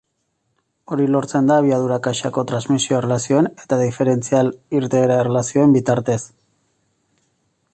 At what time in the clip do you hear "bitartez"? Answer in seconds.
5.77-6.21